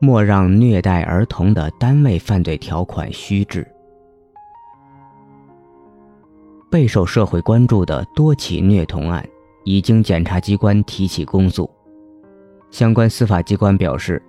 [0.00, 3.66] 莫让虐待儿童的单位犯罪条款虚置。
[6.70, 9.26] 备受社会关注的多起虐童案，
[9.64, 11.68] 已经检察机关提起公诉。
[12.70, 14.22] 相关司法机关表示，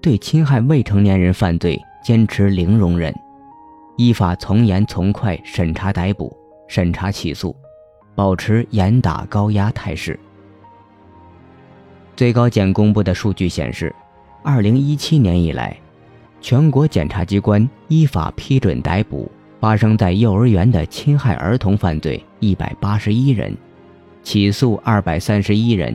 [0.00, 3.12] 对侵害未成年人犯罪坚持零容忍，
[3.96, 6.36] 依法从严从快审查逮捕、
[6.68, 7.56] 审查起诉，
[8.14, 10.20] 保持严打高压态势。
[12.14, 13.94] 最高检公布的数据显示，
[14.48, 15.76] 二零一七年以来，
[16.40, 19.28] 全国检察机关依法批准逮捕。
[19.58, 23.56] 发生在幼儿园的侵害儿童犯罪一百八十一人，
[24.22, 25.92] 起诉二百三十一人；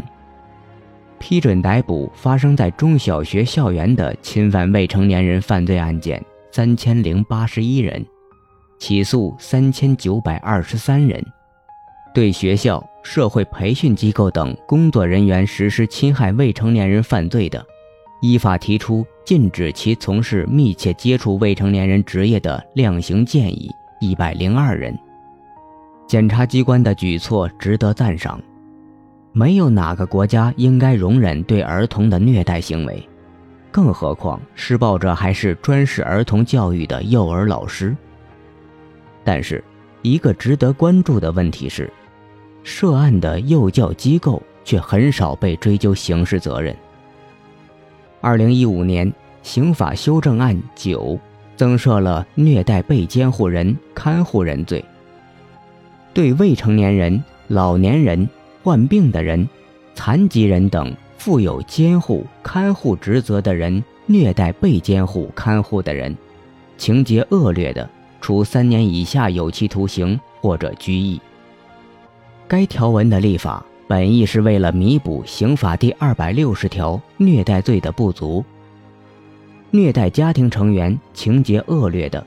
[1.18, 8.06] 批准逮捕发生在中小学校园的侵犯未成年人犯罪案件三千零八十一人，
[8.78, 11.22] 起诉三千九百二十三人；
[12.14, 17.66] 对学校、社会培训机构等工作人员实施侵害未成年人犯罪的，
[18.22, 19.06] 依法提出。
[19.24, 23.70] 禁止其从事密切接触未成年人职业的量刑建议
[24.02, 24.98] 一百零二人。
[26.06, 28.42] 检察机关的举措值得赞赏。
[29.32, 33.08] 没有哪个国家应该容忍对儿童的虐待行为，
[33.72, 37.96] 更何况施暴者还是专事儿童教育的幼儿老师。
[39.24, 39.64] 但是，
[40.02, 41.90] 一个值得关注的问题是，
[42.64, 46.76] 涉案的幼教机构却很少被追究刑事责任。
[48.22, 51.20] 二零一五年刑法修正案九
[51.56, 54.86] 增设了虐待被监护人、看护人罪，
[56.14, 58.30] 对未成年人、老年人、
[58.64, 59.50] 患病的人、
[59.96, 66.16] 残疾人等负有监护、看护职责的人虐待被监护、看护的人，
[66.78, 67.90] 情节恶劣的，
[68.22, 71.20] 处三年以下有期徒刑或者拘役。
[72.48, 73.66] 该条文的立法。
[73.92, 78.42] 本意是为了弥补刑法第二百六十条虐待罪的不足。
[79.70, 82.26] 虐待家庭成员情节恶劣的，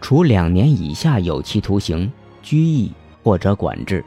[0.00, 2.10] 处两年以下有期徒刑、
[2.40, 2.90] 拘役
[3.22, 4.02] 或者管制。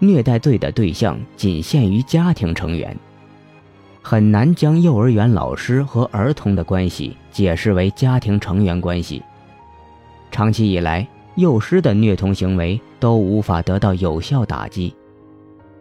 [0.00, 2.96] 虐待罪的对象仅限于家庭成员，
[4.02, 9.22] 很难将幼儿园老师和儿童的关系解释为家庭成员关系。
[10.32, 14.92] 长期以来，幼师的虐童行为都无法得到有效打击。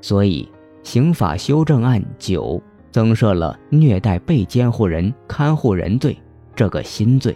[0.03, 0.45] 所以，
[0.83, 6.17] 刑法修正案九增设了虐待被监护人、看护人罪
[6.53, 7.33] 这个新罪。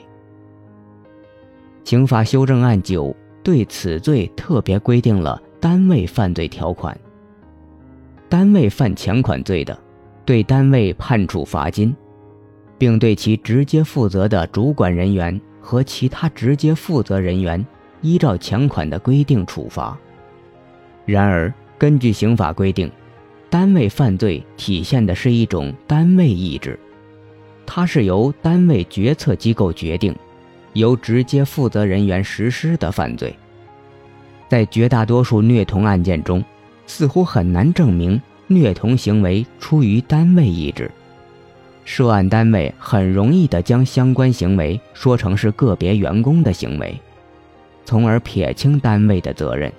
[1.85, 6.95] 刑法修正案九对此罪特别规定了单位犯罪条款。
[8.27, 9.79] 单位犯强款罪的，
[10.25, 11.95] 对单位判处罚金，
[12.77, 17.65] 并对其直接负责的主管人员和其他直接负责人员
[18.01, 19.97] 依照强款的规定处罚。
[21.05, 22.91] 然而，根据刑法规定，
[23.49, 26.79] 单位犯罪体现的是一种单位意志，
[27.65, 30.15] 它是由单位决策机构决定，
[30.73, 33.35] 由直接负责人员实施的犯罪。
[34.49, 36.43] 在绝大多数虐童案件中，
[36.87, 40.89] 似乎很难证明虐童行为出于单位意志，
[41.85, 46.99] 涉案单位很容易地将相关行为说成是个别员工的行为，
[47.85, 49.71] 从而撇清单位的责任。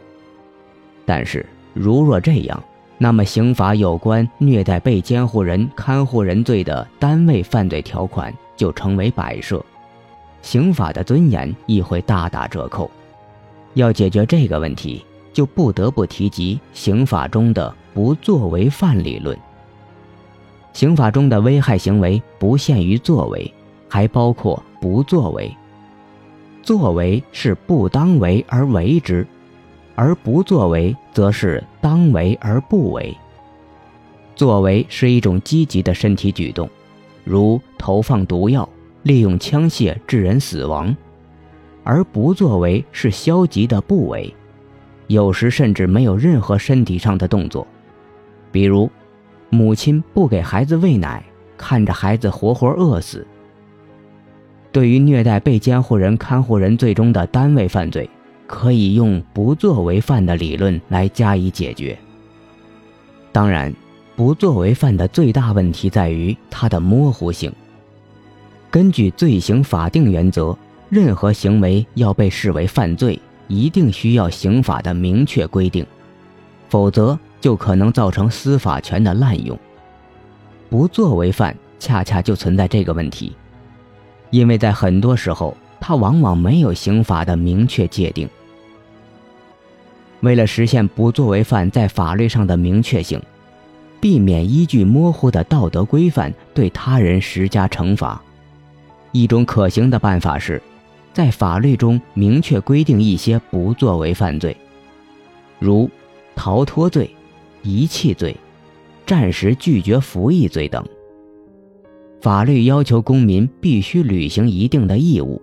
[1.05, 1.45] 但是，
[1.75, 2.63] 如若这样，
[2.97, 9.65] 那么刑法有关虐待被监护人、看护人罪的单位犯罪条款就成为摆设，
[10.43, 12.91] 刑法的尊严亦会大打折扣。
[13.75, 19.39] 要解决这个问题，就不得不提及刑法中的不作为犯理论。
[20.73, 23.53] 刑法中的危害行为不限于作为，
[23.89, 25.55] 还包括不作为。
[26.63, 29.27] 作为是不当为而为之。
[30.01, 33.13] 而不作为，则是当为而不为。
[34.37, 36.71] 作为是一种积极的身体举动，
[37.25, 38.69] 如投放毒药、
[39.03, 40.95] 利用枪械致人死亡；
[41.83, 44.33] 而不作为是消极的不为，
[45.09, 47.67] 有时甚至没有任何身体上的动作，
[48.53, 48.89] 比如
[49.51, 51.25] 母亲不给孩子喂奶，
[51.57, 53.27] 看着孩子活活饿死。
[54.71, 58.09] 对于虐待被监护人、看护人最终的单位犯罪。
[58.49, 61.97] 可以用不作为犯的理论来加以解决。
[63.31, 63.73] 当然，
[64.17, 67.53] 不作为犯的最大问题在于它的模糊性。
[68.71, 70.57] 根据罪行法定原则，
[70.89, 75.87] 任何行为要被视为犯罪，一定需要刑法的明确规定，
[76.71, 79.57] 否则就可能造成司法权的滥用。
[80.71, 83.37] 不作为犯恰恰就存在这个问题，
[84.31, 88.29] 因为在很多时候，它往往没有刑法的明确界定。
[90.21, 93.21] 为了实现不作为犯在法律上的明确性，
[94.01, 98.21] 避免依据模糊的道德规范对他人施加惩罚，
[99.13, 100.61] 一种可行的办法是，
[101.13, 104.57] 在法律中明确规定一些不作为犯罪，
[105.59, 105.89] 如
[106.35, 107.09] 逃脱罪、
[107.63, 108.37] 遗弃罪、
[109.07, 110.85] 暂时拒绝服役罪等。
[112.21, 115.41] 法律要求公民必须履行一定的义务，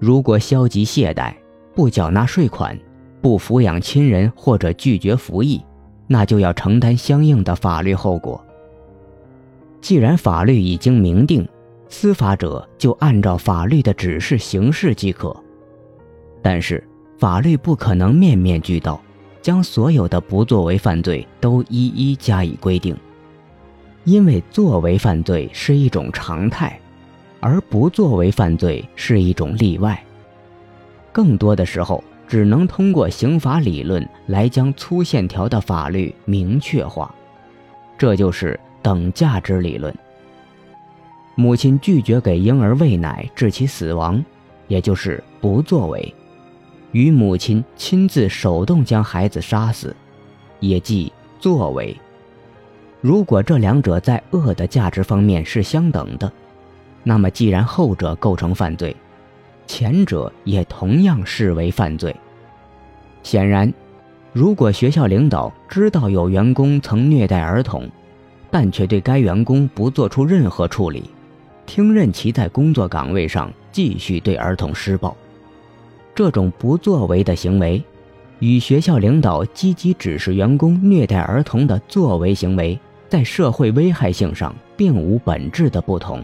[0.00, 1.32] 如果消极懈怠、
[1.74, 2.76] 不缴纳税款、
[3.20, 5.60] 不抚养亲人或者拒绝服役，
[6.06, 8.42] 那就要承担相应的法律后果。
[9.80, 11.48] 既然法律已经明定，
[11.88, 15.34] 司法者就按照法律的指示行事即可。
[16.42, 16.82] 但是
[17.18, 19.00] 法律不可能面面俱到，
[19.42, 22.96] 将所有的不作为犯罪都一一加以规定。
[24.04, 26.80] 因为作为犯罪是一种常态，
[27.40, 30.02] 而不作为犯罪是一种例外。
[31.12, 37.12] 更多的时候，只能通过刑法理论来将粗线条的法律明确化，
[37.98, 39.92] 这就是等价值理论。
[41.34, 44.24] 母亲拒绝给婴儿喂奶致其死亡，
[44.68, 46.00] 也就是不作为；
[46.92, 49.94] 与母亲亲自手动将孩子杀死，
[50.60, 51.96] 也即作为。
[53.00, 56.30] 如果这两者在恶的价值方面是相等的，
[57.02, 58.94] 那么既然后者构成犯罪，
[59.70, 62.12] 前者也同样视为犯罪。
[63.22, 63.72] 显然，
[64.32, 67.88] 如果学校领导知道有员工曾虐待儿童，
[68.50, 71.04] 但却对该员工不做出任何处理，
[71.66, 75.16] 听任其在工作岗位上继续对儿童施暴，
[76.16, 77.80] 这种不作为的行为，
[78.40, 82.76] 与学校领导积极指示员工虐待儿童的作为行为。
[83.08, 86.22] 在社会危害性上并无本质的不同。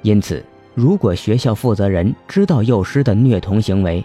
[0.00, 0.44] 因此，
[0.74, 4.04] 如果学校负责人知道幼师的虐童行为，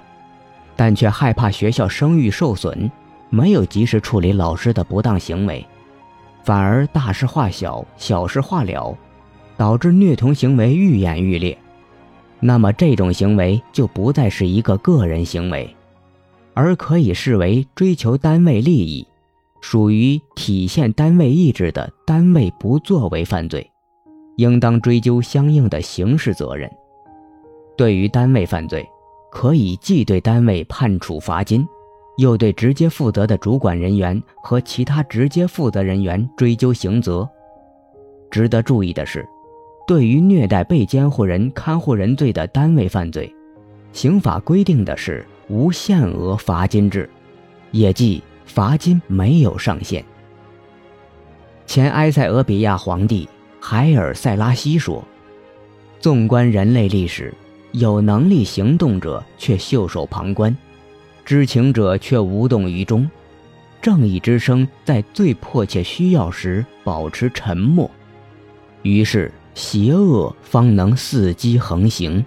[0.75, 2.89] 但却害怕学校声誉受损，
[3.29, 5.65] 没有及时处理老师的不当行为，
[6.43, 8.95] 反而大事化小、小事化了，
[9.57, 11.57] 导致虐童行为愈演愈烈，
[12.39, 15.75] 那么这种行为就不再是一个个人行为，
[16.53, 19.05] 而可以视为追求单位利益。
[19.61, 23.68] 属于体现单位意志的单位不作为犯罪，
[24.39, 26.71] 应当追究相应的刑事责任。
[27.75, 28.87] 对于单位犯罪，
[29.29, 31.67] 可以既对单位判处罚金，
[32.17, 37.29] 又对直接负责的主管人员和其他直接负责人员追究刑责。
[38.31, 39.27] 值得注意的是，
[39.85, 43.29] 对于虐待被监护人、看护人罪的单位犯罪，
[43.91, 47.09] 刑法规定的是无限额罚金制，
[47.71, 48.23] 也即。
[48.45, 50.03] 罚金没有上限。
[51.67, 55.03] 前埃塞俄比亚皇帝海尔塞拉西说
[55.99, 57.33] ：“纵观人类历史，
[57.71, 60.55] 有能力行动者却袖手旁观，
[61.25, 63.09] 知情者却无动于衷，
[63.81, 67.89] 正义之声在最迫切需要时保持沉默，
[68.81, 72.25] 于是邪恶方能伺机横行。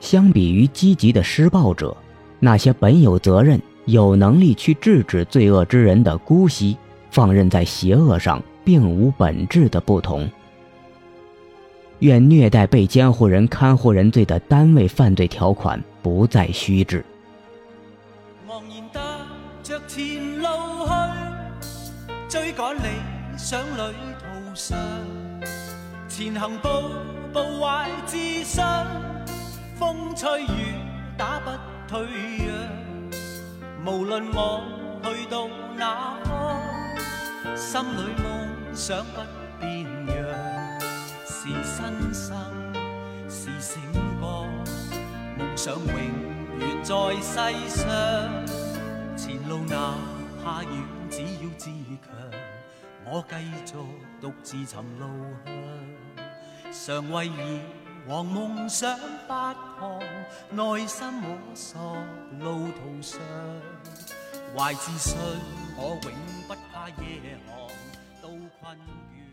[0.00, 1.96] 相比于积极的施暴者，
[2.38, 6.76] 那些本有责任。”有能力去制止罪恶之人的姑息，
[7.12, 10.28] 放任在邪恶上，并无本质的不同。
[12.00, 17.04] 愿虐待被监护人、看护人罪的单位犯罪条款不再虚掷。
[18.48, 19.00] 茫然踏
[19.62, 20.48] 着前路
[20.84, 20.90] 去，
[22.28, 22.88] 追赶理
[23.38, 24.76] 想旅途上，
[26.08, 26.68] 前行步
[27.32, 28.64] 步怀自信，
[29.78, 30.74] 风吹雨
[31.16, 31.50] 打不
[31.88, 32.50] 退让。
[33.86, 34.60] 无论我
[35.04, 35.46] 去到
[35.78, 38.45] 哪方，心里梦
[38.76, 39.22] 想不
[39.58, 40.80] 变样。
[41.24, 42.36] 是新生，
[43.26, 43.80] 是醒
[44.20, 44.46] 觉，
[45.38, 45.96] 梦想永
[46.58, 47.86] 远在世上。
[49.16, 49.94] 前路哪
[50.44, 50.70] 怕远，
[51.08, 52.14] 只要自强，
[53.06, 53.74] 我继续
[54.20, 55.06] 独自寻路
[55.42, 55.50] 向。
[56.70, 57.60] 常为以
[58.06, 58.94] 往梦想
[59.26, 60.00] 发狂，
[60.50, 61.96] 内心摸索
[62.40, 63.18] 路途上。
[64.54, 65.16] 怀自信，
[65.78, 66.12] 我永
[66.46, 67.65] 不怕夜寒。
[68.66, 69.25] Anh